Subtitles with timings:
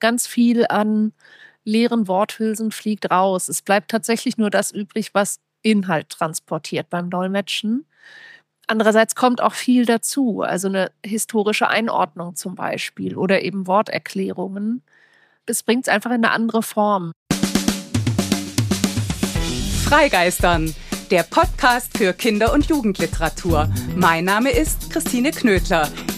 [0.00, 1.12] ganz viel an
[1.64, 3.48] leeren Worthülsen fliegt raus.
[3.48, 7.86] Es bleibt tatsächlich nur das übrig, was Inhalt transportiert beim Dolmetschen.
[8.66, 14.82] Andererseits kommt auch viel dazu, also eine historische Einordnung zum Beispiel oder eben Worterklärungen.
[15.46, 17.12] Es bringt es einfach in eine andere Form.
[19.84, 20.72] Freigeistern,
[21.10, 23.68] der Podcast für Kinder- und Jugendliteratur.
[23.96, 25.88] Mein Name ist Christine Knödler.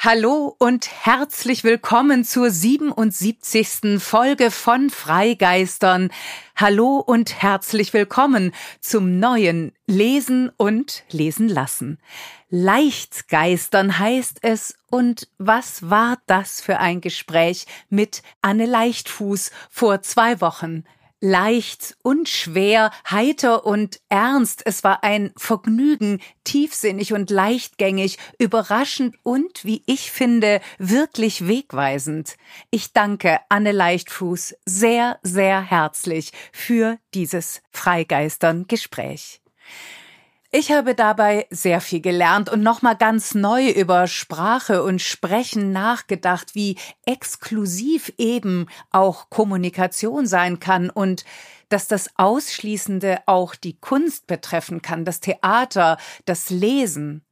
[0.00, 3.98] Hallo und herzlich willkommen zur 77.
[4.00, 6.10] Folge von Freigeistern.
[6.54, 11.98] Hallo und herzlich willkommen zum neuen Lesen und Lesen lassen.
[12.48, 14.76] Leichtgeistern heißt es.
[14.88, 20.84] Und was war das für ein Gespräch mit Anne Leichtfuß vor zwei Wochen?
[21.20, 24.62] Leicht und schwer, heiter und ernst.
[24.64, 32.36] Es war ein Vergnügen, tiefsinnig und leichtgängig, überraschend und, wie ich finde, wirklich wegweisend.
[32.70, 39.40] Ich danke Anne Leichtfuß sehr, sehr herzlich für dieses Freigeistern Gespräch.
[40.50, 46.54] Ich habe dabei sehr viel gelernt und nochmal ganz neu über Sprache und Sprechen nachgedacht,
[46.54, 51.26] wie exklusiv eben auch Kommunikation sein kann und
[51.68, 57.27] dass das Ausschließende auch die Kunst betreffen kann, das Theater, das Lesen.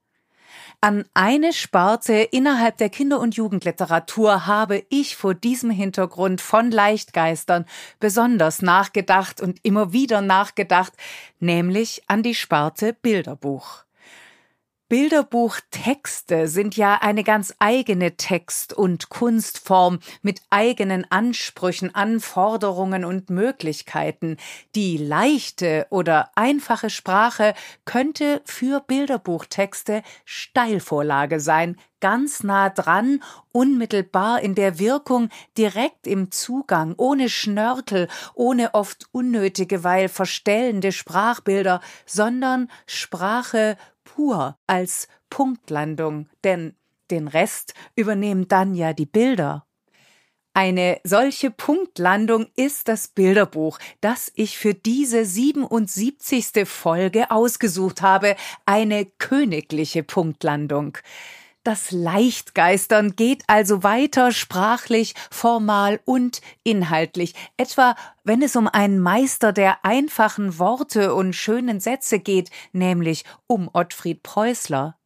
[0.82, 7.64] An eine Sparte innerhalb der Kinder- und Jugendliteratur habe ich vor diesem Hintergrund von Leichtgeistern
[7.98, 10.92] besonders nachgedacht und immer wieder nachgedacht,
[11.40, 13.85] nämlich an die Sparte Bilderbuch.
[14.88, 24.36] Bilderbuchtexte sind ja eine ganz eigene Text- und Kunstform mit eigenen Ansprüchen, Anforderungen und Möglichkeiten.
[24.76, 34.54] Die leichte oder einfache Sprache könnte für Bilderbuchtexte Steilvorlage sein, ganz nah dran, unmittelbar in
[34.54, 43.76] der Wirkung, direkt im Zugang, ohne Schnörkel, ohne oft unnötige, weil verstellende Sprachbilder, sondern Sprache
[44.16, 46.74] pur als Punktlandung, denn
[47.10, 49.66] den Rest übernehmen dann ja die Bilder.
[50.54, 56.66] Eine solche Punktlandung ist das Bilderbuch, das ich für diese 77.
[56.66, 60.96] Folge ausgesucht habe, eine königliche Punktlandung.
[61.66, 69.52] Das Leichtgeistern geht also weiter sprachlich, formal und inhaltlich, etwa wenn es um einen Meister
[69.52, 74.96] der einfachen Worte und schönen Sätze geht, nämlich um Ottfried Preußler.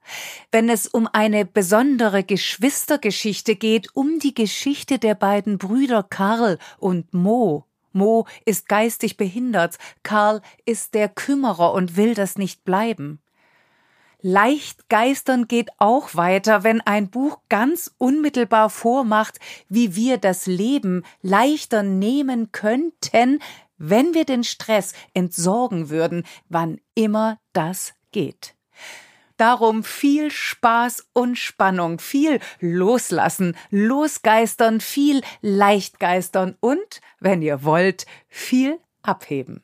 [0.52, 7.14] Wenn es um eine besondere Geschwistergeschichte geht, um die Geschichte der beiden Brüder Karl und
[7.14, 7.64] Mo.
[7.94, 13.18] Mo ist geistig behindert, Karl ist der Kümmerer und will das nicht bleiben.
[14.22, 19.38] Leicht geistern geht auch weiter, wenn ein Buch ganz unmittelbar vormacht,
[19.68, 23.40] wie wir das Leben leichter nehmen könnten,
[23.78, 28.54] wenn wir den Stress entsorgen würden, wann immer das geht.
[29.38, 38.78] Darum viel Spaß und Spannung, viel Loslassen, Losgeistern, viel Leichtgeistern und, wenn ihr wollt, viel
[39.02, 39.62] abheben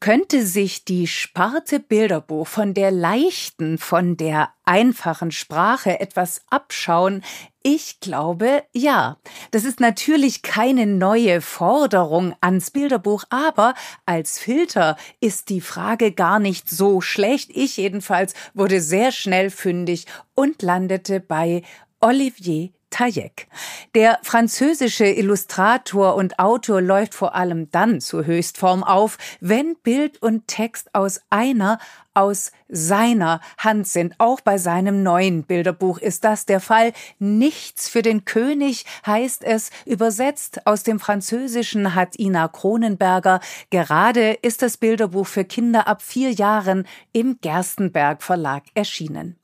[0.00, 7.22] könnte sich die Sparte Bilderbuch von der leichten, von der einfachen Sprache etwas abschauen?
[7.62, 9.18] Ich glaube, ja.
[9.50, 13.74] Das ist natürlich keine neue Forderung ans Bilderbuch, aber
[14.06, 17.50] als Filter ist die Frage gar nicht so schlecht.
[17.52, 21.62] Ich jedenfalls wurde sehr schnell fündig und landete bei
[22.00, 23.48] Olivier Tajek.
[23.94, 30.48] Der französische Illustrator und Autor läuft vor allem dann zur Höchstform auf, wenn Bild und
[30.48, 31.78] Text aus einer,
[32.14, 34.14] aus seiner Hand sind.
[34.18, 36.92] Auch bei seinem neuen Bilderbuch ist das der Fall.
[37.18, 43.40] Nichts für den König heißt es, übersetzt aus dem Französischen hat Ina Kronenberger.
[43.70, 49.38] Gerade ist das Bilderbuch für Kinder ab vier Jahren im Gerstenberg Verlag erschienen.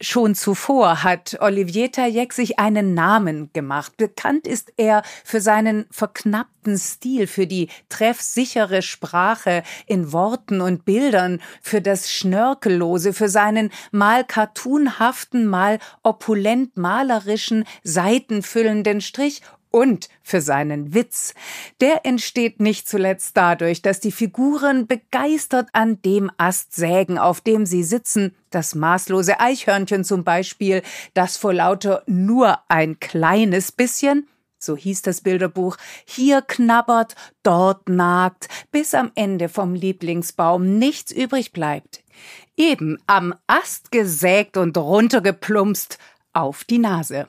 [0.00, 3.96] Schon zuvor hat Olivier Tajek sich einen Namen gemacht.
[3.96, 11.40] Bekannt ist er für seinen verknappten Stil, für die treffsichere Sprache in Worten und Bildern,
[11.62, 19.40] für das Schnörkellose, für seinen mal cartoonhaften, mal opulent malerischen, seitenfüllenden Strich
[19.76, 21.34] und für seinen Witz.
[21.82, 27.66] Der entsteht nicht zuletzt dadurch, dass die Figuren begeistert an dem Ast sägen, auf dem
[27.66, 30.80] sie sitzen, das maßlose Eichhörnchen zum Beispiel,
[31.12, 34.26] das vor lauter nur ein kleines bisschen
[34.58, 35.76] so hieß das Bilderbuch,
[36.06, 37.14] hier knabbert,
[37.44, 42.02] dort nagt, bis am Ende vom Lieblingsbaum nichts übrig bleibt.
[42.56, 45.98] Eben am Ast gesägt und runtergeplumpst
[46.32, 47.28] auf die Nase.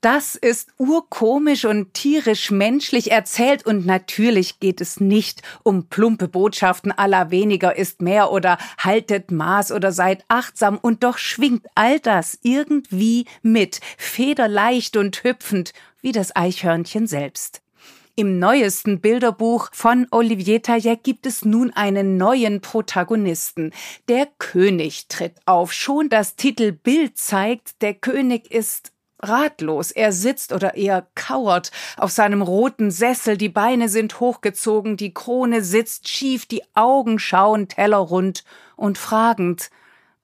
[0.00, 6.92] Das ist urkomisch und tierisch menschlich erzählt und natürlich geht es nicht um plumpe Botschaften
[6.92, 12.38] aller weniger ist mehr oder haltet Maß oder seid achtsam und doch schwingt all das
[12.42, 17.60] irgendwie mit, federleicht und hüpfend wie das Eichhörnchen selbst.
[18.14, 23.72] Im neuesten Bilderbuch von Olivier Taillet gibt es nun einen neuen Protagonisten.
[24.08, 25.72] Der König tritt auf.
[25.72, 29.90] Schon das Titelbild zeigt, der König ist ratlos.
[29.90, 35.62] Er sitzt oder eher kauert auf seinem roten Sessel, die Beine sind hochgezogen, die Krone
[35.62, 38.44] sitzt schief, die Augen schauen tellerrund
[38.76, 39.70] und fragend.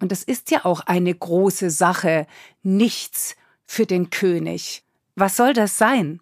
[0.00, 2.26] Und es ist ja auch eine große Sache,
[2.62, 3.37] nichts
[3.67, 4.85] für den König.
[5.17, 6.20] Was soll das sein?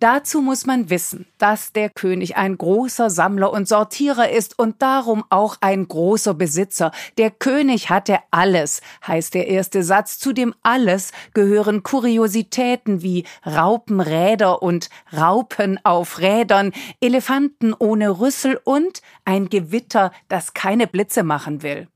[0.00, 5.24] Dazu muss man wissen, dass der König ein großer Sammler und Sortierer ist und darum
[5.30, 6.92] auch ein großer Besitzer.
[7.18, 10.18] Der König hatte alles, heißt der erste Satz.
[10.18, 19.02] Zu dem alles gehören Kuriositäten wie Raupenräder und Raupen auf Rädern, Elefanten ohne Rüssel und
[19.24, 21.88] ein Gewitter, das keine Blitze machen will.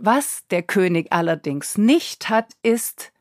[0.00, 3.12] Was der König allerdings nicht hat, ist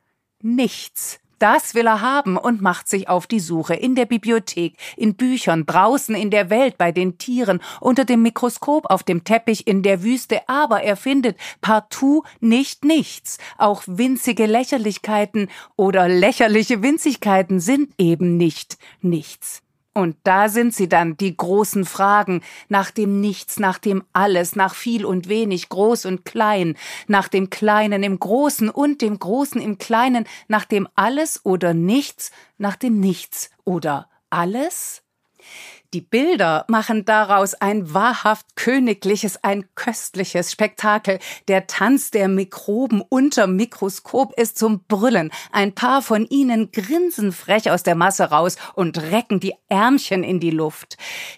[0.41, 1.19] nichts.
[1.39, 5.65] Das will er haben und macht sich auf die Suche in der Bibliothek, in Büchern,
[5.65, 10.03] draußen in der Welt, bei den Tieren, unter dem Mikroskop, auf dem Teppich, in der
[10.03, 13.37] Wüste, aber er findet partout nicht nichts.
[13.57, 19.61] Auch winzige Lächerlichkeiten oder lächerliche Winzigkeiten sind eben nicht nichts.
[19.97, 22.43] Und da sind sie dann, die großen Fragen.
[22.69, 26.77] Nach dem Nichts, nach dem Alles, nach viel und wenig, groß und klein,
[27.07, 32.29] nach dem Kleinen im Großen und dem Großen im Kleinen, nach dem Alles oder Nichts,
[32.59, 35.01] nach dem Nichts oder Alles?
[35.93, 41.19] Die Bilder machen daraus ein wahrhaft königliches, ein köstliches Spektakel.
[41.47, 45.31] Der Tanz der Mikroben unter Mikroskop ist zum Brüllen.
[45.53, 50.41] Ein paar von ihnen grinsen frech aus der Masse raus und recken die Ärmchen in
[50.41, 50.97] die Luft.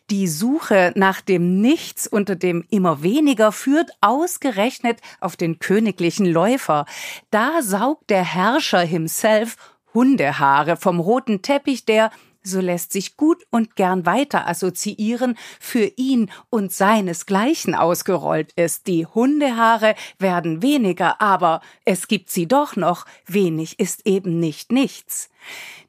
[0.10, 6.86] Die Suche nach dem Nichts unter dem immer weniger führt ausgerechnet auf den königlichen Läufer.
[7.30, 9.58] Da saugt der Herrscher himself
[9.94, 12.12] Hundehaare vom roten Teppich, der
[12.44, 18.88] so lässt sich gut und gern weiter assoziieren, für ihn und seinesgleichen ausgerollt ist.
[18.88, 25.30] Die Hundehaare werden weniger, aber es gibt sie doch noch, wenig ist eben nicht nichts.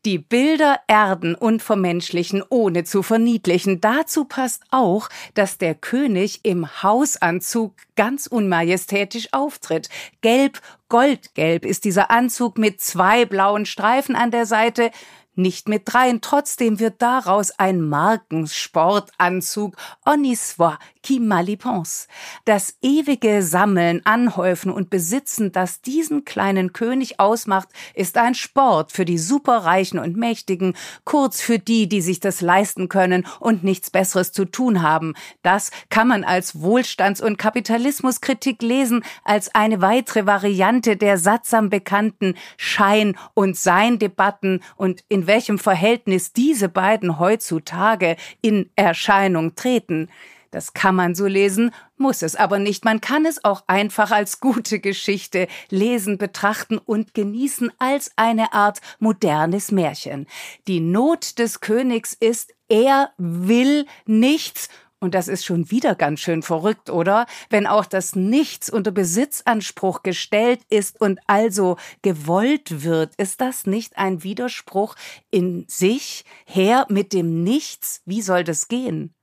[0.06, 3.82] Die Bilder erden und vermenschlichen, ohne zu verniedlichen.
[3.82, 9.90] Dazu passt auch, dass der König im Hausanzug ganz unmajestätisch auftritt.
[10.22, 14.90] Gelb, goldgelb ist dieser Anzug mit zwei blauen Streifen an der Seite,
[15.34, 16.20] nicht mit dreien.
[16.20, 19.76] Trotzdem wird daraus ein Markensportanzug.
[20.04, 22.08] Oniswa qui mal y pense.
[22.44, 29.04] Das ewige Sammeln, Anhäufen und Besitzen, das diesen kleinen König ausmacht, ist ein Sport für
[29.04, 30.74] die Superreichen und Mächtigen,
[31.04, 35.14] kurz für die, die sich das leisten können und nichts Besseres zu tun haben.
[35.42, 42.34] Das kann man als Wohlstands- und Kapitalismuskritik lesen, als eine weitere Variante der sattsam bekannten
[42.56, 50.08] Schein- und Sein-Debatten und in welchem Verhältnis diese beiden heutzutage in Erscheinung treten.
[50.50, 52.84] Das kann man so lesen, muss es aber nicht.
[52.84, 58.80] Man kann es auch einfach als gute Geschichte lesen, betrachten und genießen als eine Art
[58.98, 60.26] modernes Märchen.
[60.66, 64.68] Die Not des Königs ist, er will nichts
[65.02, 67.24] und das ist schon wieder ganz schön verrückt, oder?
[67.48, 73.96] Wenn auch das Nichts unter Besitzanspruch gestellt ist und also gewollt wird, ist das nicht
[73.96, 74.96] ein Widerspruch
[75.30, 76.26] in sich?
[76.44, 78.02] Her mit dem Nichts?
[78.04, 79.14] Wie soll das gehen?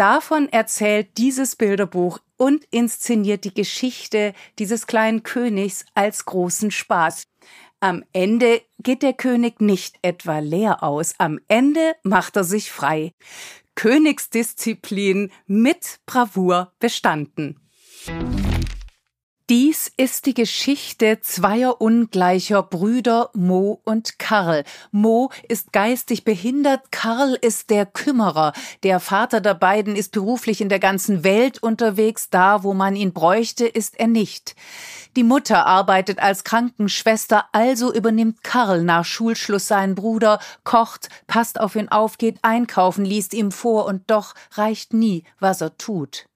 [0.00, 7.24] Davon erzählt dieses Bilderbuch und inszeniert die Geschichte dieses kleinen Königs als großen Spaß.
[7.80, 13.12] Am Ende geht der König nicht etwa leer aus, am Ende macht er sich frei.
[13.74, 17.60] Königsdisziplin mit Bravour bestanden.
[19.50, 24.62] Dies ist die Geschichte zweier ungleicher Brüder Mo und Karl.
[24.92, 28.52] Mo ist geistig behindert, Karl ist der Kümmerer.
[28.84, 33.12] Der Vater der beiden ist beruflich in der ganzen Welt unterwegs, da wo man ihn
[33.12, 34.54] bräuchte, ist er nicht.
[35.16, 41.74] Die Mutter arbeitet als Krankenschwester, also übernimmt Karl nach Schulschluss seinen Bruder, kocht, passt auf
[41.74, 46.29] ihn auf, geht einkaufen, liest ihm vor und doch reicht nie, was er tut.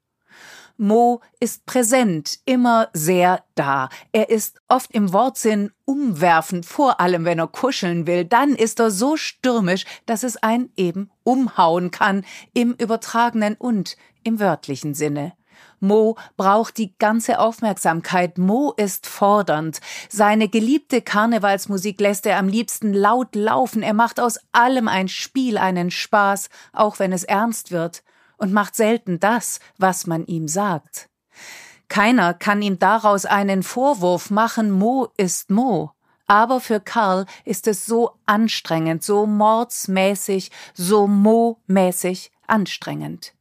[0.76, 3.88] Mo ist präsent, immer sehr da.
[4.12, 8.24] Er ist oft im Wortsinn umwerfend, vor allem wenn er kuscheln will.
[8.24, 14.40] Dann ist er so stürmisch, dass es einen eben umhauen kann, im übertragenen und im
[14.40, 15.34] wörtlichen Sinne.
[15.78, 18.38] Mo braucht die ganze Aufmerksamkeit.
[18.38, 19.80] Mo ist fordernd.
[20.08, 23.82] Seine geliebte Karnevalsmusik lässt er am liebsten laut laufen.
[23.82, 28.02] Er macht aus allem ein Spiel, einen Spaß, auch wenn es ernst wird
[28.44, 31.08] und macht selten das, was man ihm sagt.
[31.88, 35.92] Keiner kann ihm daraus einen Vorwurf machen, Mo ist Mo.
[36.26, 43.32] Aber für Karl ist es so anstrengend, so mordsmäßig, so Mo-mäßig anstrengend.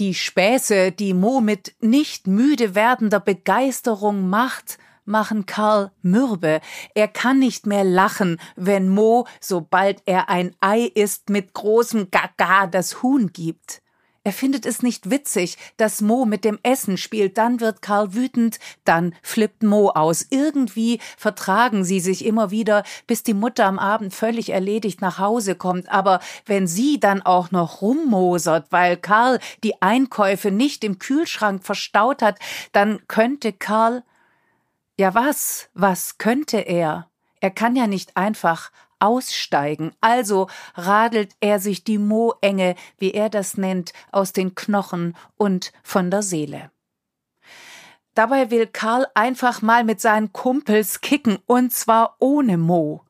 [0.00, 6.60] Die Späße, die Mo mit nicht müde werdender Begeisterung macht, machen Karl mürbe.
[6.94, 12.66] Er kann nicht mehr lachen, wenn Mo, sobald er ein Ei isst, mit großem Gaga
[12.66, 13.83] das Huhn gibt.
[14.26, 18.58] Er findet es nicht witzig, dass Mo mit dem Essen spielt, dann wird Karl wütend,
[18.84, 20.26] dann flippt Mo aus.
[20.30, 25.56] Irgendwie vertragen sie sich immer wieder, bis die Mutter am Abend völlig erledigt nach Hause
[25.56, 25.90] kommt.
[25.90, 32.22] Aber wenn sie dann auch noch rummosert, weil Karl die Einkäufe nicht im Kühlschrank verstaut
[32.22, 32.38] hat,
[32.72, 34.04] dann könnte Karl
[34.96, 37.10] ja was, was könnte er?
[37.40, 39.92] Er kann ja nicht einfach aussteigen.
[40.00, 46.10] Also radelt er sich die Moenge, wie er das nennt, aus den Knochen und von
[46.10, 46.70] der Seele.
[48.14, 53.02] Dabei will Karl einfach mal mit seinen Kumpels kicken, und zwar ohne Mo.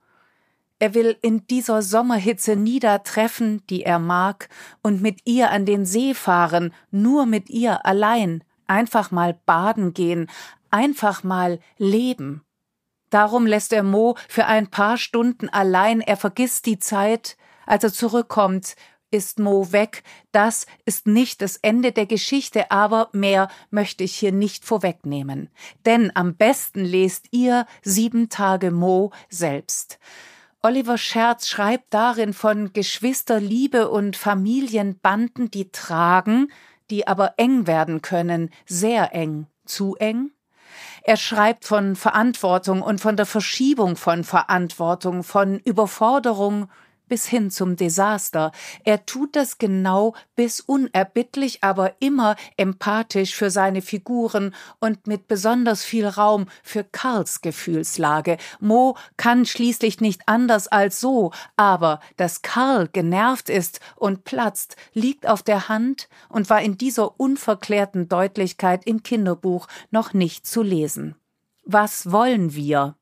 [0.78, 4.48] Er will in dieser Sommerhitze niedertreffen, die er mag,
[4.82, 10.30] und mit ihr an den See fahren, nur mit ihr allein, einfach mal baden gehen,
[10.70, 12.42] einfach mal leben.
[13.14, 17.36] Darum lässt er Mo für ein paar Stunden allein, er vergisst die Zeit.
[17.64, 18.74] Als er zurückkommt,
[19.12, 20.02] ist Mo weg.
[20.32, 25.48] Das ist nicht das Ende der Geschichte, aber mehr möchte ich hier nicht vorwegnehmen.
[25.86, 30.00] Denn am besten lest ihr Sieben Tage Mo selbst.
[30.60, 36.50] Oliver Scherz schreibt darin von Geschwisterliebe und Familienbanden, die tragen,
[36.90, 40.33] die aber eng werden können, sehr eng, zu eng,
[41.06, 46.70] er schreibt von Verantwortung und von der Verschiebung von Verantwortung, von Überforderung
[47.08, 48.52] bis hin zum Desaster.
[48.84, 55.84] Er tut das genau bis unerbittlich, aber immer empathisch für seine Figuren und mit besonders
[55.84, 58.38] viel Raum für Karls Gefühlslage.
[58.60, 65.26] Mo kann schließlich nicht anders als so, aber dass Karl genervt ist und platzt, liegt
[65.26, 71.16] auf der Hand und war in dieser unverklärten Deutlichkeit im Kinderbuch noch nicht zu lesen.
[71.64, 72.96] Was wollen wir?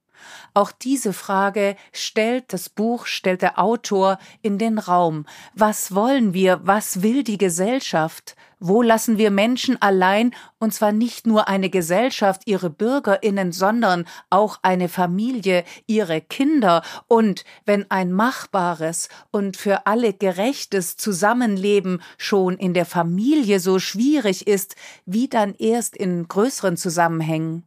[0.54, 5.26] Auch diese Frage stellt das Buch, stellt der Autor in den Raum.
[5.54, 6.60] Was wollen wir?
[6.64, 8.36] Was will die Gesellschaft?
[8.64, 14.60] Wo lassen wir Menschen allein, und zwar nicht nur eine Gesellschaft, ihre Bürgerinnen, sondern auch
[14.62, 22.72] eine Familie, ihre Kinder, und wenn ein machbares und für alle gerechtes Zusammenleben schon in
[22.72, 24.76] der Familie so schwierig ist,
[25.06, 27.66] wie dann erst in größeren Zusammenhängen?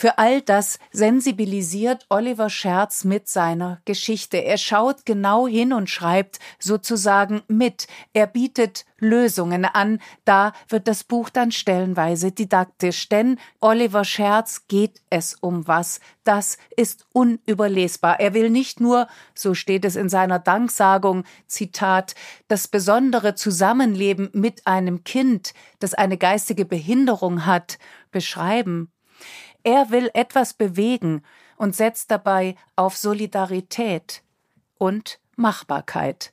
[0.00, 4.36] Für all das sensibilisiert Oliver Scherz mit seiner Geschichte.
[4.36, 7.88] Er schaut genau hin und schreibt sozusagen mit.
[8.12, 10.00] Er bietet Lösungen an.
[10.24, 15.98] Da wird das Buch dann stellenweise didaktisch, denn Oliver Scherz geht es um was.
[16.22, 18.20] Das ist unüberlesbar.
[18.20, 22.14] Er will nicht nur, so steht es in seiner Danksagung, Zitat,
[22.46, 27.80] das besondere Zusammenleben mit einem Kind, das eine geistige Behinderung hat,
[28.12, 28.92] beschreiben.
[29.68, 31.22] Er will etwas bewegen
[31.58, 34.22] und setzt dabei auf Solidarität
[34.78, 36.32] und Machbarkeit.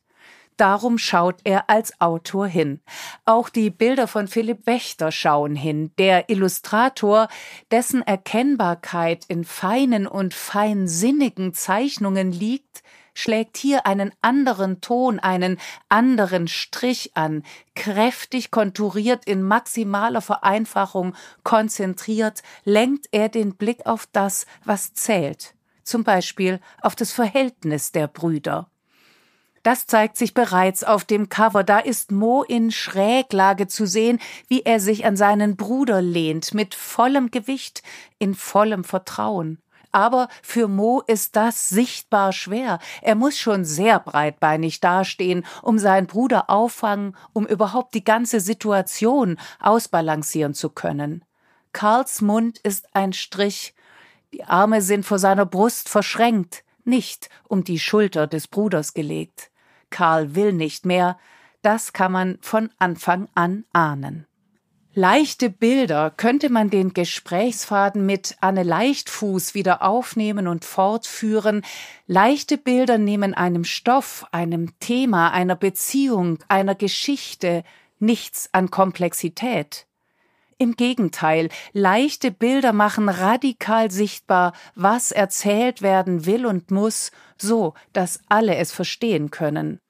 [0.55, 2.79] Darum schaut er als Autor hin.
[3.25, 7.27] Auch die Bilder von Philipp Wächter schauen hin, der Illustrator,
[7.71, 12.83] dessen Erkennbarkeit in feinen und feinsinnigen Zeichnungen liegt,
[13.15, 15.57] schlägt hier einen anderen Ton, einen
[15.89, 17.41] anderen Strich an,
[17.73, 26.03] kräftig konturiert in maximaler Vereinfachung, konzentriert, lenkt er den Blick auf das, was zählt, zum
[26.03, 28.69] Beispiel auf das Verhältnis der Brüder.
[29.65, 31.63] Das zeigt sich bereits auf dem Cover.
[31.63, 36.75] Da ist Mo in Schräglage zu sehen, wie er sich an seinen Bruder lehnt, mit
[36.75, 37.81] vollem Gewicht,
[38.19, 39.57] in vollem Vertrauen.
[39.95, 42.79] Aber für Mo ist das sichtbar schwer.
[43.01, 49.39] Er muss schon sehr breitbeinig dastehen, um seinen Bruder auffangen, um überhaupt die ganze Situation
[49.61, 51.23] ausbalancieren zu können.
[51.71, 53.73] Karls Mund ist ein Strich,
[54.33, 59.49] die Arme sind vor seiner Brust verschränkt, nicht um die Schulter des Bruders gelegt.
[59.91, 61.17] Karl will nicht mehr,
[61.61, 64.27] das kann man von Anfang an ahnen.
[64.97, 71.65] Leichte Bilder könnte man den Gesprächsfaden mit Anne Leichtfuß wieder aufnehmen und fortführen.
[72.07, 77.65] Leichte Bilder nehmen einem Stoff, einem Thema, einer Beziehung, einer Geschichte
[77.99, 79.85] nichts an Komplexität.
[80.57, 88.21] Im Gegenteil, leichte Bilder machen radikal sichtbar, was erzählt werden will und muss, so dass
[88.29, 89.81] alle es verstehen können.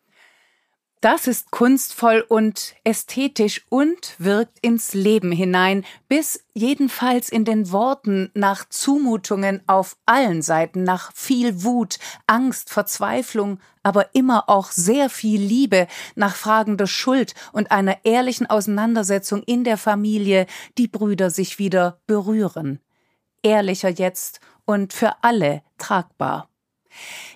[1.06, 8.32] Das ist kunstvoll und ästhetisch und wirkt ins Leben hinein, bis jedenfalls in den Worten
[8.34, 15.40] nach Zumutungen auf allen Seiten, nach viel Wut, Angst, Verzweiflung, aber immer auch sehr viel
[15.40, 15.86] Liebe,
[16.16, 20.48] nach fragender Schuld und einer ehrlichen Auseinandersetzung in der Familie,
[20.80, 22.80] die Brüder sich wieder berühren.
[23.44, 26.50] Ehrlicher jetzt und für alle tragbar.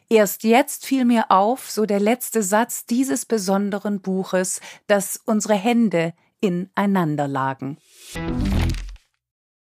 [0.09, 6.13] Erst jetzt fiel mir auf, so der letzte Satz dieses besonderen Buches, dass unsere Hände
[6.41, 7.77] ineinander lagen.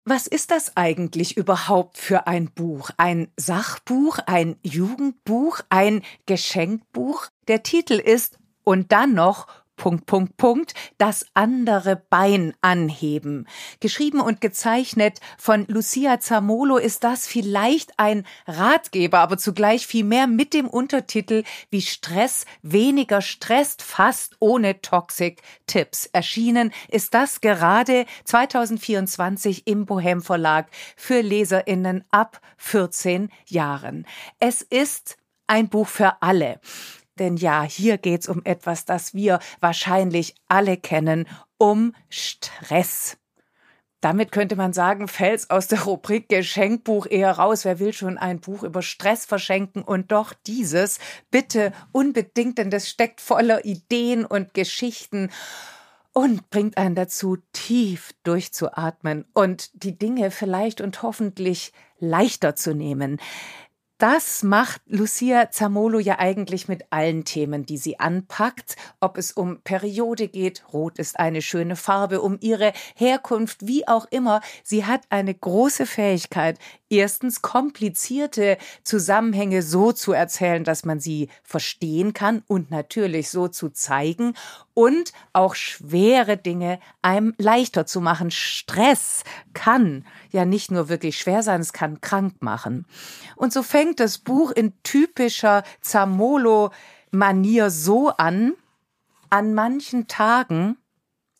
[0.04, 2.90] Was ist das eigentlich überhaupt für ein Buch?
[2.96, 7.26] Ein Sachbuch, ein Jugendbuch, ein Geschenkbuch?
[7.48, 13.46] Der Titel ist und dann noch Punkt, Punkt, Punkt, das andere Bein anheben.
[13.80, 20.26] Geschrieben und gezeichnet von Lucia Zamolo ist das vielleicht ein Ratgeber, aber zugleich viel mehr
[20.26, 26.06] mit dem Untertitel wie Stress weniger stresst, fast ohne Toxic Tipps.
[26.06, 34.06] Erschienen ist das gerade 2024 im Bohem Verlag für LeserInnen ab 14 Jahren.
[34.40, 35.16] Es ist
[35.46, 36.60] ein Buch für alle.
[37.18, 41.26] Denn ja, hier geht's um etwas, das wir wahrscheinlich alle kennen,
[41.58, 43.16] um Stress.
[44.02, 47.64] Damit könnte man sagen, fällt's aus der Rubrik Geschenkbuch eher raus.
[47.64, 49.82] Wer will schon ein Buch über Stress verschenken?
[49.82, 50.98] Und doch dieses,
[51.30, 55.30] bitte unbedingt, denn das steckt voller Ideen und Geschichten
[56.12, 63.18] und bringt einen dazu, tief durchzuatmen und die Dinge vielleicht und hoffentlich leichter zu nehmen.
[63.98, 69.62] Das macht Lucia Zamolo ja eigentlich mit allen Themen, die sie anpackt, ob es um
[69.62, 74.42] Periode geht, rot ist eine schöne Farbe, um ihre Herkunft, wie auch immer.
[74.62, 76.58] Sie hat eine große Fähigkeit,
[76.90, 83.70] erstens komplizierte Zusammenhänge so zu erzählen, dass man sie verstehen kann und natürlich so zu
[83.70, 84.34] zeigen
[84.76, 88.30] und auch schwere Dinge einem leichter zu machen.
[88.30, 92.84] Stress kann ja nicht nur wirklich schwer sein, es kann krank machen.
[93.36, 98.52] Und so fängt das Buch in typischer Zamolo-Manier so an,
[99.30, 100.76] an manchen Tagen,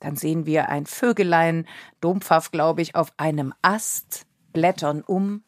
[0.01, 1.67] dann sehen wir ein Vögelein,
[2.01, 5.45] dumpfhaft, glaube ich, auf einem Ast, blättern um.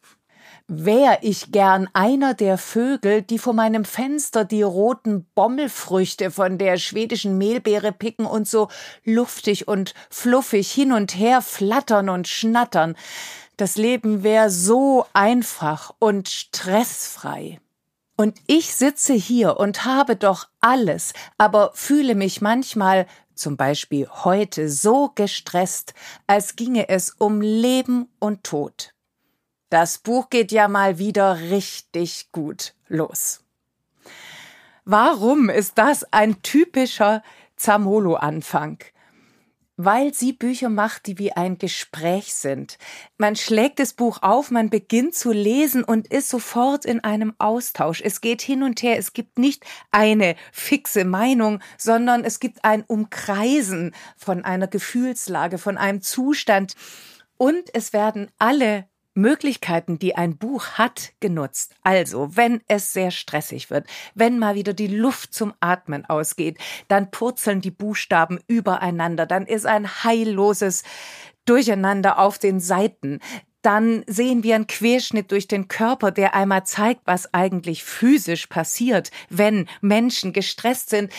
[0.71, 6.77] Wär ich gern einer der Vögel, die vor meinem Fenster die roten Bommelfrüchte von der
[6.77, 8.69] schwedischen Mehlbeere picken und so
[9.03, 12.97] luftig und fluffig hin und her flattern und schnattern.
[13.57, 17.61] Das Leben wär so einfach und stressfrei.
[18.19, 24.69] Und ich sitze hier und habe doch alles, aber fühle mich manchmal zum Beispiel heute
[24.69, 25.95] so gestresst,
[26.27, 28.93] als ginge es um Leben und Tod.
[29.71, 33.45] Das Buch geht ja mal wieder richtig gut los.
[34.85, 37.23] Warum ist das ein typischer
[37.57, 38.79] Zamolo-Anfang?
[39.77, 42.79] Weil sie Bücher macht, die wie ein Gespräch sind.
[43.19, 48.01] Man schlägt das Buch auf, man beginnt zu lesen und ist sofort in einem Austausch.
[48.01, 52.85] Es geht hin und her, es gibt nicht eine fixe Meinung, sondern es gibt ein
[52.85, 56.75] Umkreisen von einer Gefühlslage, von einem Zustand.
[57.37, 58.88] Und es werden alle
[59.19, 61.75] Möglichkeiten, die ein Buch hat, genutzt.
[61.83, 67.11] Also, wenn es sehr stressig wird, wenn mal wieder die Luft zum Atmen ausgeht, dann
[67.11, 70.85] purzeln die Buchstaben übereinander, dann ist ein heilloses
[71.45, 73.21] Durcheinander auf den Seiten.
[73.63, 79.11] Dann sehen wir einen Querschnitt durch den Körper, der einmal zeigt, was eigentlich physisch passiert,
[79.31, 81.13] wenn Menschen gestresst sind.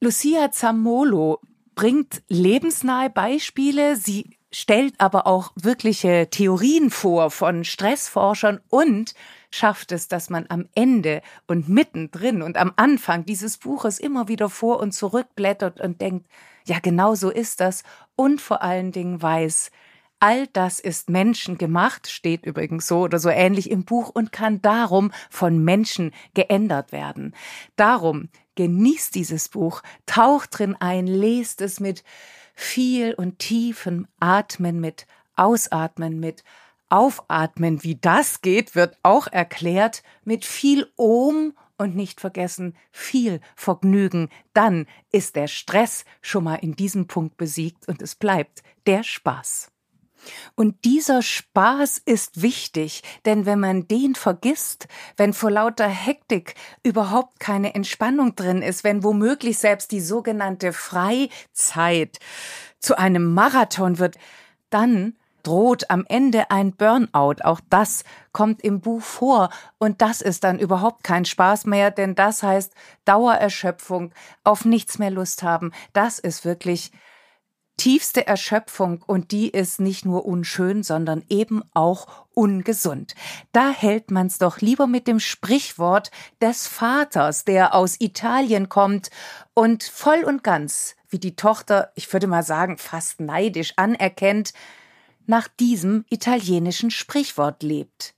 [0.00, 1.40] Lucia Zamolo
[1.74, 3.96] bringt lebensnahe Beispiele.
[3.96, 9.14] Sie stellt aber auch wirkliche Theorien vor von Stressforschern und
[9.50, 14.50] schafft es, dass man am Ende und mittendrin und am Anfang dieses Buches immer wieder
[14.50, 16.26] vor und zurück blättert und denkt,
[16.66, 17.82] ja, genau so ist das
[18.16, 19.70] und vor allen Dingen weiß,
[20.20, 25.12] all das ist menschengemacht, steht übrigens so oder so ähnlich im Buch und kann darum
[25.30, 27.34] von Menschen geändert werden.
[27.76, 32.04] Darum genießt dieses Buch, taucht drin ein, lest es mit
[32.60, 36.44] viel und tiefem Atmen, mit Ausatmen, mit
[36.90, 44.28] Aufatmen, wie das geht, wird auch erklärt mit viel Ohm und nicht vergessen viel Vergnügen.
[44.52, 49.69] Dann ist der Stress schon mal in diesem Punkt besiegt und es bleibt der Spaß.
[50.54, 57.40] Und dieser Spaß ist wichtig, denn wenn man den vergisst, wenn vor lauter Hektik überhaupt
[57.40, 62.18] keine Entspannung drin ist, wenn womöglich selbst die sogenannte Freizeit
[62.78, 64.16] zu einem Marathon wird,
[64.70, 67.42] dann droht am Ende ein Burnout.
[67.42, 69.50] Auch das kommt im Buch vor.
[69.78, 72.72] Und das ist dann überhaupt kein Spaß mehr, denn das heißt
[73.04, 74.12] Dauererschöpfung,
[74.44, 75.72] auf nichts mehr Lust haben.
[75.92, 76.92] Das ist wirklich
[77.80, 83.14] tiefste Erschöpfung und die ist nicht nur unschön, sondern eben auch ungesund.
[83.52, 86.10] Da hält man's doch lieber mit dem Sprichwort
[86.42, 89.08] des Vaters, der aus Italien kommt
[89.54, 94.52] und voll und ganz, wie die Tochter, ich würde mal sagen, fast neidisch anerkennt,
[95.24, 98.12] nach diesem italienischen Sprichwort lebt.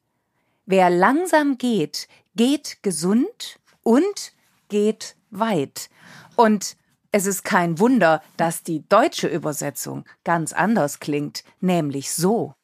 [0.66, 4.32] Wer langsam geht, geht gesund und
[4.68, 5.88] geht weit.
[6.34, 6.76] Und
[7.12, 12.54] es ist kein Wunder, dass die deutsche Übersetzung ganz anders klingt, nämlich so.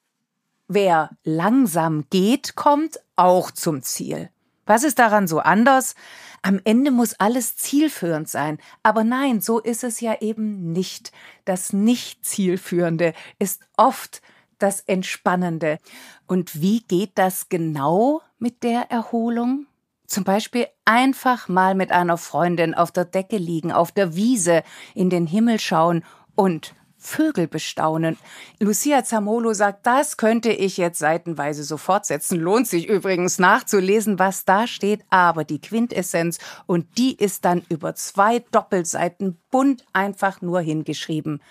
[0.66, 4.30] Wer langsam geht, kommt auch zum Ziel.
[4.66, 5.94] Was ist daran so anders?
[6.42, 8.58] Am Ende muss alles zielführend sein.
[8.82, 11.12] Aber nein, so ist es ja eben nicht.
[11.44, 14.20] Das Nicht-Zielführende ist oft
[14.58, 15.78] das Entspannende.
[16.26, 19.67] Und wie geht das genau mit der Erholung?
[20.08, 24.62] Zum Beispiel einfach mal mit einer Freundin auf der Decke liegen, auf der Wiese,
[24.94, 26.02] in den Himmel schauen
[26.34, 28.16] und Vögel bestaunen.
[28.58, 32.40] Lucia Zamolo sagt, das könnte ich jetzt seitenweise so fortsetzen.
[32.40, 37.94] Lohnt sich übrigens nachzulesen, was da steht, aber die Quintessenz und die ist dann über
[37.94, 41.42] zwei Doppelseiten bunt einfach nur hingeschrieben.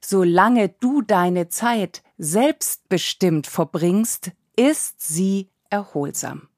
[0.00, 6.48] Solange du deine Zeit selbstbestimmt verbringst, ist sie erholsam.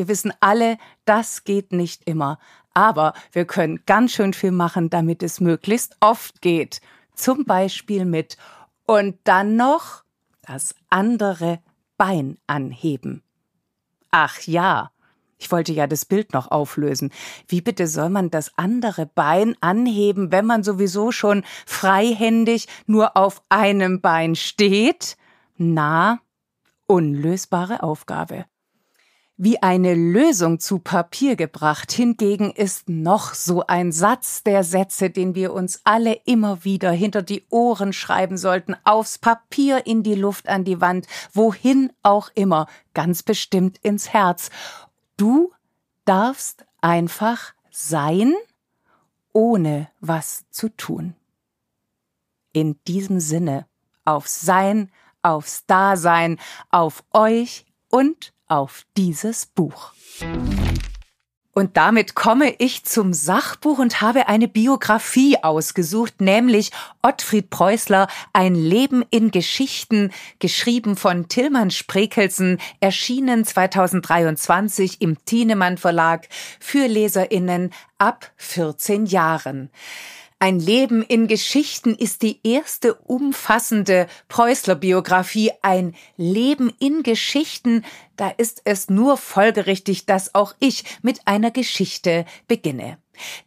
[0.00, 2.38] Wir wissen alle, das geht nicht immer,
[2.72, 6.80] aber wir können ganz schön viel machen, damit es möglichst oft geht.
[7.14, 8.38] Zum Beispiel mit
[8.86, 10.02] und dann noch
[10.40, 11.60] das andere
[11.98, 13.22] Bein anheben.
[14.10, 14.90] Ach ja,
[15.36, 17.12] ich wollte ja das Bild noch auflösen.
[17.46, 23.42] Wie bitte soll man das andere Bein anheben, wenn man sowieso schon freihändig nur auf
[23.50, 25.18] einem Bein steht?
[25.58, 26.20] Na,
[26.86, 28.46] unlösbare Aufgabe.
[29.42, 35.34] Wie eine Lösung zu Papier gebracht hingegen ist noch so ein Satz der Sätze, den
[35.34, 40.46] wir uns alle immer wieder hinter die Ohren schreiben sollten, aufs Papier, in die Luft,
[40.46, 44.50] an die Wand, wohin auch immer, ganz bestimmt ins Herz.
[45.16, 45.54] Du
[46.04, 48.34] darfst einfach sein,
[49.32, 51.14] ohne was zu tun.
[52.52, 53.66] In diesem Sinne,
[54.04, 54.90] aufs Sein,
[55.22, 59.92] aufs Dasein, auf euch und auf dieses Buch.
[61.52, 66.70] Und damit komme ich zum Sachbuch und habe eine Biografie ausgesucht, nämlich
[67.02, 76.28] Ottfried Preußler, ein Leben in Geschichten, geschrieben von Tillmann Sprekelsen, erschienen 2023 im Thienemann Verlag
[76.60, 79.70] für LeserInnen ab 14 Jahren.
[80.42, 85.52] Ein Leben in Geschichten ist die erste umfassende Preußler-Biografie.
[85.60, 87.84] Ein Leben in Geschichten,
[88.16, 92.96] da ist es nur folgerichtig, dass auch ich mit einer Geschichte beginne.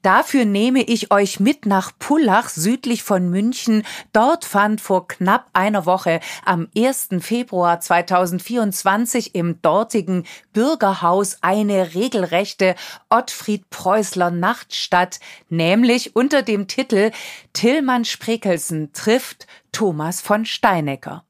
[0.02, 3.84] Dafür nehme ich euch mit nach Pullach südlich von München.
[4.12, 7.10] Dort fand vor knapp einer Woche am 1.
[7.20, 12.76] Februar 2024 im dortigen Bürgerhaus eine regelrechte
[13.10, 17.12] Ottfried Preußler Nacht statt, nämlich unter dem Titel
[17.54, 21.24] Tillmann Sprekelsen trifft Thomas von Steinecker.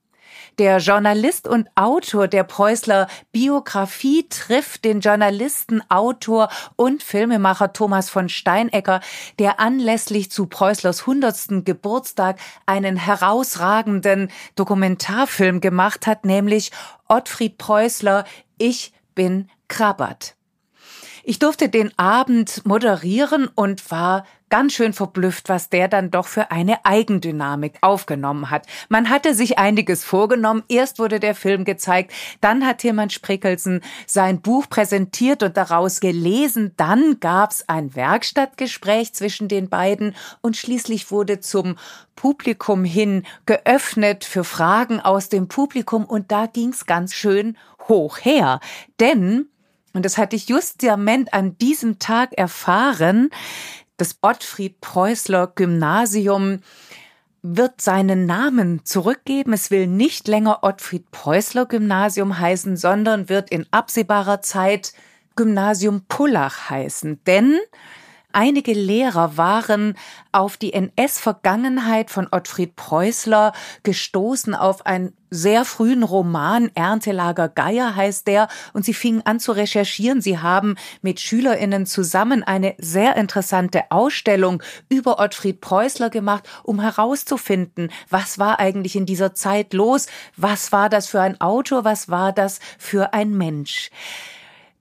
[0.59, 8.29] Der Journalist und Autor der Preußler Biografie trifft den Journalisten, Autor und Filmemacher Thomas von
[8.29, 8.99] Steinecker,
[9.39, 16.71] der anlässlich zu Preußlers hundertsten Geburtstag einen herausragenden Dokumentarfilm gemacht hat, nämlich
[17.07, 18.23] Ottfried Preußler
[18.59, 20.35] Ich bin Krabbert.
[21.25, 26.51] Ich durfte den Abend moderieren und war ganz schön verblüfft, was der dann doch für
[26.51, 28.67] eine Eigendynamik aufgenommen hat.
[28.89, 30.63] Man hatte sich einiges vorgenommen.
[30.67, 36.73] Erst wurde der Film gezeigt, dann hat Tilman Sprickelsen sein Buch präsentiert und daraus gelesen.
[36.75, 41.77] Dann gab's ein Werkstattgespräch zwischen den beiden und schließlich wurde zum
[42.15, 47.57] Publikum hin geöffnet für Fragen aus dem Publikum und da ging's ganz schön
[47.87, 48.59] hoch her.
[48.99, 49.47] Denn
[49.93, 53.29] und das hatte ich justament an diesem Tag erfahren,
[53.97, 56.59] das Ottfried Preußler Gymnasium
[57.43, 59.53] wird seinen Namen zurückgeben.
[59.53, 64.93] Es will nicht länger Ottfried Preußler Gymnasium heißen, sondern wird in absehbarer Zeit
[65.35, 67.23] Gymnasium Pullach heißen.
[67.25, 67.59] Denn
[68.35, 69.95] Einige Lehrer waren
[70.31, 78.25] auf die NS-Vergangenheit von Ottfried Preußler gestoßen auf einen sehr frühen Roman, Erntelager Geier heißt
[78.25, 80.19] der, und sie fingen an zu recherchieren.
[80.19, 87.91] Sie haben mit SchülerInnen zusammen eine sehr interessante Ausstellung über Ottfried Preußler gemacht, um herauszufinden,
[88.09, 92.33] was war eigentlich in dieser Zeit los, was war das für ein Autor, was war
[92.33, 93.91] das für ein Mensch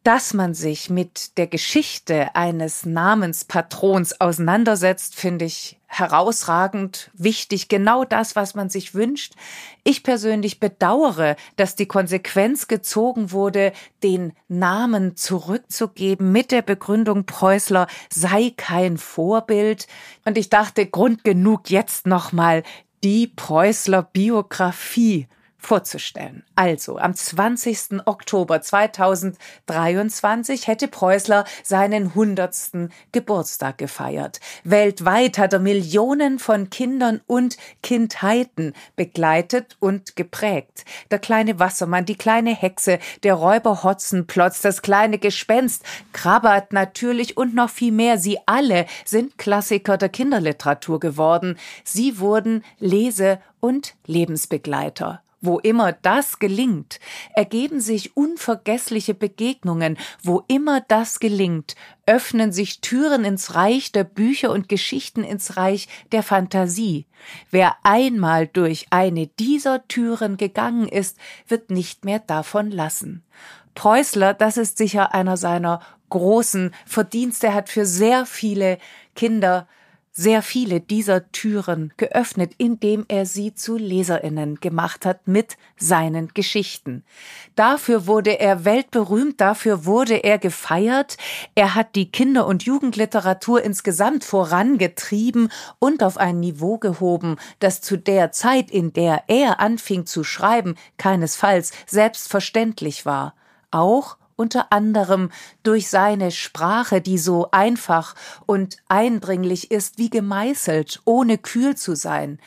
[0.04, 8.34] dass man sich mit der Geschichte eines Namenspatrons auseinandersetzt, finde ich herausragend, wichtig, genau das,
[8.34, 9.34] was man sich wünscht.
[9.84, 17.86] Ich persönlich bedauere, dass die Konsequenz gezogen wurde, den Namen zurückzugeben mit der Begründung Preußler
[18.10, 19.86] sei kein Vorbild.
[20.24, 22.62] Und ich dachte, Grund genug jetzt nochmal
[23.04, 25.28] die Preußler Biografie
[25.62, 26.42] vorzustellen.
[26.56, 28.04] Also, am 20.
[28.04, 32.90] Oktober 2023 hätte Preußler seinen 100.
[33.12, 34.40] Geburtstag gefeiert.
[34.64, 40.84] Weltweit hat er Millionen von Kindern und Kindheiten begleitet und geprägt.
[41.10, 47.54] Der kleine Wassermann, die kleine Hexe, der Räuber Hotzenplotz, das kleine Gespenst, Krabbert natürlich und
[47.54, 48.18] noch viel mehr.
[48.18, 51.56] Sie alle sind Klassiker der Kinderliteratur geworden.
[51.84, 55.22] Sie wurden Lese- und Lebensbegleiter.
[55.44, 57.00] Wo immer das gelingt,
[57.34, 59.98] ergeben sich unvergessliche Begegnungen.
[60.22, 61.74] Wo immer das gelingt,
[62.06, 67.06] öffnen sich Türen ins Reich der Bücher und Geschichten ins Reich der Fantasie.
[67.50, 73.24] Wer einmal durch eine dieser Türen gegangen ist, wird nicht mehr davon lassen.
[73.74, 78.78] Preußler, das ist sicher einer seiner großen Verdienste, er hat für sehr viele
[79.16, 79.66] Kinder
[80.12, 87.02] sehr viele dieser Türen geöffnet, indem er sie zu Leserinnen gemacht hat mit seinen Geschichten.
[87.56, 91.16] Dafür wurde er weltberühmt, dafür wurde er gefeiert,
[91.54, 95.48] er hat die Kinder- und Jugendliteratur insgesamt vorangetrieben
[95.78, 100.76] und auf ein Niveau gehoben, das zu der Zeit, in der er anfing zu schreiben,
[100.98, 103.34] keinesfalls selbstverständlich war.
[103.70, 105.30] Auch unter anderem
[105.62, 108.14] durch seine Sprache, die so einfach
[108.46, 112.38] und eindringlich ist wie gemeißelt, ohne kühl zu sein,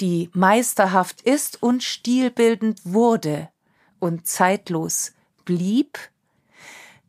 [0.00, 3.48] die meisterhaft ist und stilbildend wurde
[3.98, 5.12] und zeitlos
[5.44, 5.98] blieb,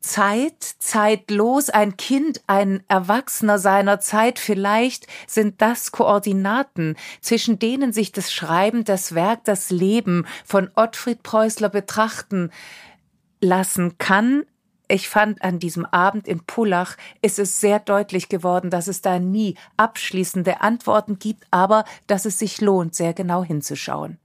[0.04, 8.12] Zeit, zeitlos, ein Kind, ein Erwachsener seiner Zeit, vielleicht sind das Koordinaten, zwischen denen sich
[8.12, 12.52] das Schreiben, das Werk, das Leben von Ottfried Preußler betrachten
[13.44, 14.46] lassen kann.
[14.88, 19.20] Ich fand an diesem Abend in Pullach ist es sehr deutlich geworden, dass es da
[19.20, 24.18] nie abschließende Antworten gibt, aber dass es sich lohnt, sehr genau hinzuschauen.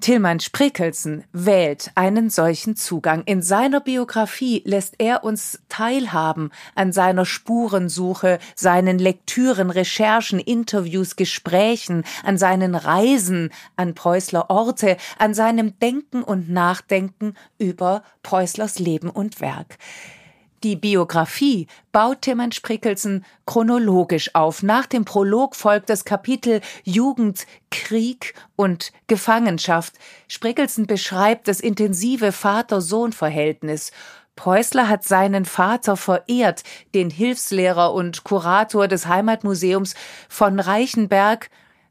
[0.00, 3.22] Tillmann Sprickelsen wählt einen solchen Zugang.
[3.24, 12.04] In seiner Biografie lässt er uns teilhaben an seiner Spurensuche, seinen Lektüren, Recherchen, Interviews, Gesprächen,
[12.24, 19.40] an seinen Reisen an Preußler Orte, an seinem Denken und Nachdenken über Preußlers Leben und
[19.40, 19.76] Werk.
[20.62, 24.62] Die Biografie baut Timon Sprickelsen chronologisch auf.
[24.62, 29.94] Nach dem Prolog folgt das Kapitel Jugend, Krieg und Gefangenschaft.
[30.28, 33.90] Sprickelsen beschreibt das intensive Vater-Sohn-Verhältnis.
[34.36, 36.62] Preußler hat seinen Vater verehrt,
[36.94, 39.94] den Hilfslehrer und Kurator des Heimatmuseums
[40.28, 41.48] von Reichenberg,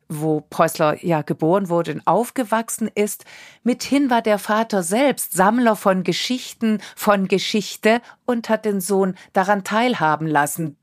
[0.09, 3.25] wo Preußler ja geboren wurde und aufgewachsen ist.
[3.63, 9.63] Mithin war der Vater selbst Sammler von Geschichten, von Geschichte und hat den Sohn daran
[9.63, 10.78] teilhaben lassen.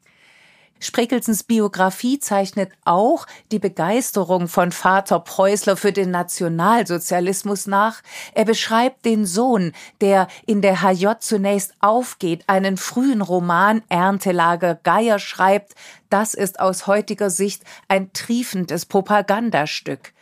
[0.78, 8.02] Spreckelsens Biografie zeichnet auch die Begeisterung von Vater Preußler für den Nationalsozialismus nach.
[8.34, 15.18] Er beschreibt den Sohn, der in der HJ zunächst aufgeht, einen frühen Roman Erntelager Geier
[15.18, 15.74] schreibt.
[16.10, 20.12] Das ist aus heutiger Sicht ein triefendes Propagandastück.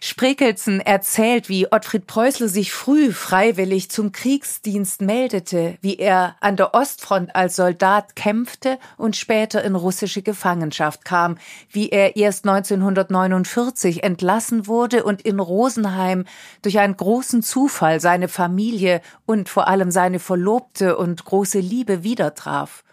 [0.00, 6.74] Sprekelsen erzählt, wie Ottfried Preußler sich früh freiwillig zum Kriegsdienst meldete, wie er an der
[6.74, 11.38] Ostfront als Soldat kämpfte und später in russische Gefangenschaft kam,
[11.70, 16.24] wie er erst 1949 entlassen wurde und in Rosenheim
[16.62, 22.34] durch einen großen Zufall seine Familie und vor allem seine Verlobte und große Liebe wieder
[22.34, 22.84] traf.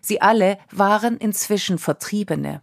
[0.00, 2.62] Sie alle waren inzwischen Vertriebene.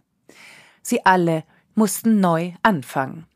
[0.82, 3.26] Sie alle mussten neu anfangen.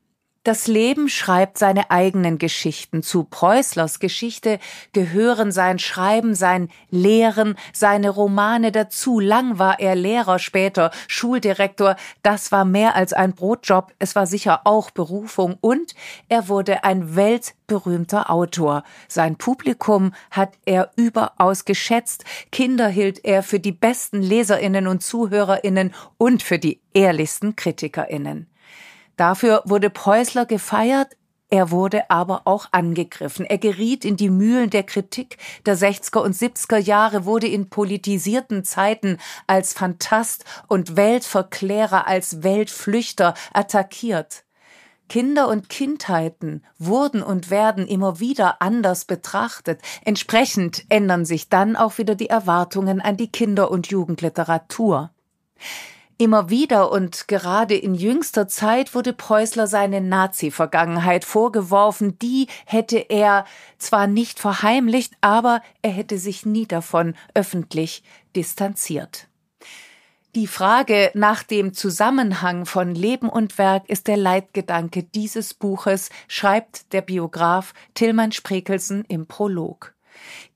[0.45, 3.05] Das Leben schreibt seine eigenen Geschichten.
[3.05, 4.59] Zu Preußlers Geschichte
[4.93, 9.21] gehören sein Schreiben, sein Lehren, seine Romane dazu.
[9.21, 11.95] Lang war er Lehrer, später Schuldirektor.
[12.25, 13.93] Das war mehr als ein Brotjob.
[14.01, 15.59] Es war sicher auch Berufung.
[15.61, 15.95] Und
[16.29, 18.83] er wurde ein weltberühmter Autor.
[19.07, 22.25] Sein Publikum hat er überaus geschätzt.
[22.51, 28.49] Kinder hielt er für die besten Leserinnen und Zuhörerinnen und für die ehrlichsten Kritikerinnen.
[29.17, 31.17] Dafür wurde Preußler gefeiert,
[31.53, 33.45] er wurde aber auch angegriffen.
[33.45, 38.65] Er geriet in die Mühlen der Kritik der 60er und 70er Jahre, wurde in politisierten
[38.65, 44.45] Zeiten als Fantast und Weltverklärer, als Weltflüchter attackiert.
[45.11, 49.83] Kinder und Kindheiten wurden und werden immer wieder anders betrachtet.
[50.07, 55.11] Entsprechend ändern sich dann auch wieder die Erwartungen an die Kinder- und Jugendliteratur.
[56.23, 62.17] Immer wieder und gerade in jüngster Zeit wurde Preußler seine Nazi-Vergangenheit vorgeworfen.
[62.21, 63.45] Die hätte er
[63.77, 68.05] zwar nicht verheimlicht, aber er hätte sich nie davon öffentlich
[68.37, 69.27] distanziert.
[70.37, 76.93] Die Frage nach dem Zusammenhang von Leben und Werk ist der Leitgedanke dieses Buches, schreibt
[76.93, 79.93] der Biograf Tillmann Sprekelsen im Prolog.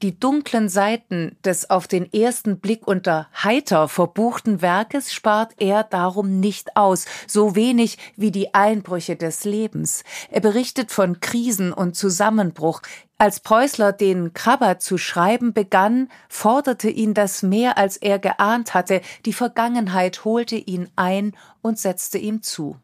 [0.03, 6.41] Die dunklen Seiten des auf den ersten Blick unter heiter verbuchten Werkes spart er darum
[6.41, 10.05] nicht aus, so wenig wie die Einbrüche des Lebens.
[10.31, 12.83] Er berichtet von Krisen und Zusammenbruch.
[13.19, 19.01] Als Preußler den Krabber zu schreiben begann, forderte ihn das mehr, als er geahnt hatte.
[19.25, 22.77] Die Vergangenheit holte ihn ein und setzte ihm zu.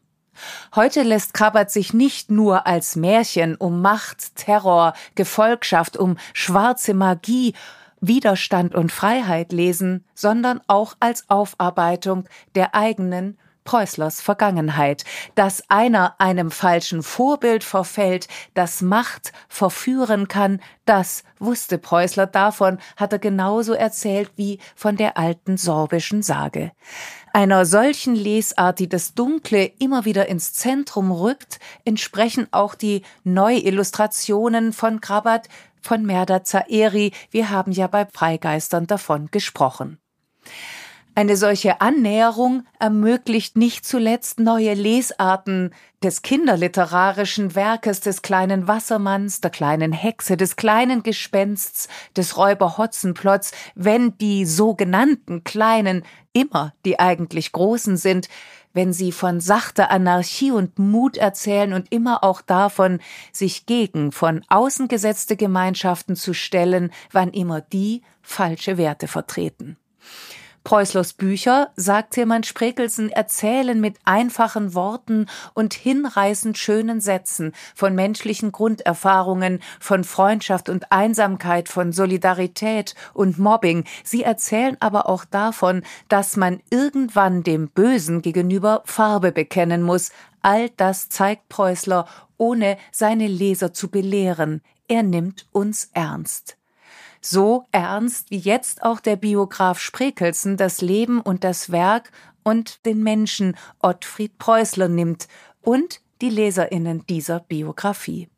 [0.75, 7.53] Heute lässt Krabbert sich nicht nur als Märchen um Macht, Terror, Gefolgschaft, um schwarze Magie,
[8.01, 16.51] Widerstand und Freiheit lesen, sondern auch als Aufarbeitung der eigenen Preußlers Vergangenheit, dass einer einem
[16.51, 24.31] falschen Vorbild verfällt, das Macht verführen kann, das wusste Preußler davon, hat er genauso erzählt
[24.35, 26.71] wie von der alten sorbischen Sage.
[27.35, 34.71] Einer solchen Lesart, die das Dunkle immer wieder ins Zentrum rückt, entsprechen auch die Neuillustrationen
[34.71, 35.49] von Krabat,
[35.81, 37.11] von Merda Zaeri.
[37.31, 39.97] Wir haben ja bei Freigeistern davon gesprochen.
[41.15, 45.69] Eine solche Annäherung ermöglicht nicht zuletzt neue Lesarten
[46.01, 53.51] des kinderliterarischen Werkes des kleinen Wassermanns, der kleinen Hexe, des kleinen Gespensts, des Räuber Hotzenplotz,
[53.75, 58.27] wenn die sogenannten Kleinen immer die eigentlich Großen sind,
[58.73, 62.99] wenn sie von sachter Anarchie und Mut erzählen und immer auch davon,
[63.31, 69.77] sich gegen von außen gesetzte Gemeinschaften zu stellen, wann immer die falsche Werte vertreten.
[70.63, 78.53] Preußlers Bücher, sagt Tilman Sprekelsen, erzählen mit einfachen Worten und hinreißend schönen Sätzen von menschlichen
[78.53, 83.83] Grunderfahrungen, von Freundschaft und Einsamkeit, von Solidarität und Mobbing.
[84.05, 90.11] Sie erzählen aber auch davon, dass man irgendwann dem Bösen gegenüber Farbe bekennen muss.
[90.41, 94.61] All das zeigt Preußler, ohne seine Leser zu belehren.
[94.87, 96.57] Er nimmt uns ernst
[97.21, 102.11] so ernst wie jetzt auch der Biograf Sprekelsen das Leben und das Werk
[102.43, 105.27] und den Menschen Ottfried Preußler nimmt
[105.61, 108.29] und die Leserinnen dieser Biografie.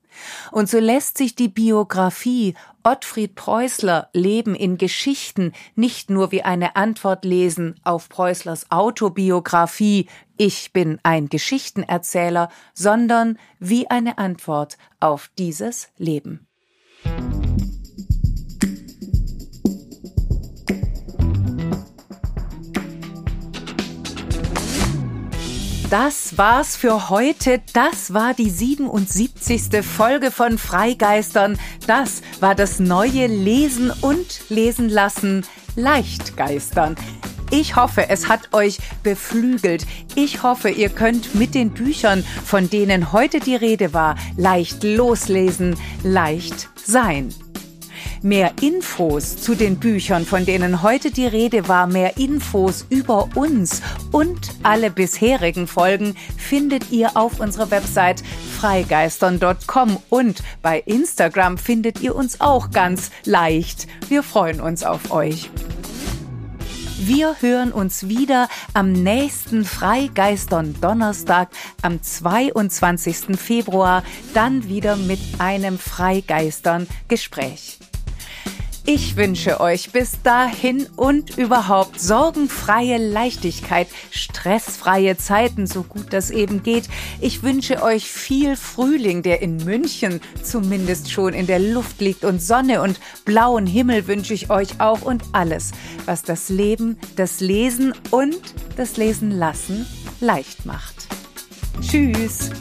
[0.51, 6.75] Und so lässt sich die Biografie Ottfried Preußler Leben in Geschichten nicht nur wie eine
[6.75, 15.89] Antwort lesen auf Preußlers Autobiografie Ich bin ein Geschichtenerzähler, sondern wie eine Antwort auf dieses
[15.97, 16.47] Leben.
[25.97, 27.61] Das war's für heute.
[27.71, 29.81] Das war die 77.
[29.81, 31.57] Folge von Freigeistern.
[31.87, 35.45] Das war das neue Lesen und Lesen lassen
[35.77, 36.97] Leichtgeistern.
[37.49, 39.87] Ich hoffe, es hat euch beflügelt.
[40.15, 45.77] Ich hoffe, ihr könnt mit den Büchern, von denen heute die Rede war, leicht loslesen,
[46.03, 47.33] leicht sein.
[48.21, 53.81] Mehr Infos zu den Büchern, von denen heute die Rede war, mehr Infos über uns
[54.11, 58.23] und alle bisherigen Folgen findet ihr auf unserer Website
[58.59, 63.87] freigeistern.com und bei Instagram findet ihr uns auch ganz leicht.
[64.09, 65.49] Wir freuen uns auf euch.
[66.97, 71.49] Wir hören uns wieder am nächsten Freigeistern Donnerstag
[71.83, 73.37] am 22.
[73.37, 74.03] Februar,
[74.33, 77.77] dann wieder mit einem Freigeistern Gespräch.
[78.87, 86.61] Ich wünsche euch bis dahin und überhaupt sorgenfreie Leichtigkeit, stressfreie Zeiten, so gut das eben
[86.61, 86.87] geht.
[87.19, 92.39] Ich wünsche euch viel Frühling, der in München zumindest schon in der Luft liegt und
[92.43, 95.71] Sonne und blauen Himmel wünsche ich euch auch und alles,
[96.05, 98.37] was das Leben, das Lesen und
[98.77, 99.87] das Lesen lassen
[100.19, 101.07] leicht macht.
[101.81, 102.51] Tschüss!